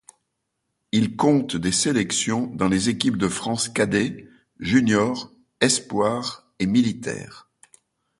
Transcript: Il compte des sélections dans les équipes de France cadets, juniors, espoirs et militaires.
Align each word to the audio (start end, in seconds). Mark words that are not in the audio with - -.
Il 0.91 1.15
compte 1.15 1.55
des 1.57 1.71
sélections 1.71 2.47
dans 2.47 2.67
les 2.67 2.89
équipes 2.89 3.17
de 3.17 3.27
France 3.27 3.69
cadets, 3.69 4.27
juniors, 4.59 5.31
espoirs 5.59 6.49
et 6.57 6.65
militaires. 6.65 7.51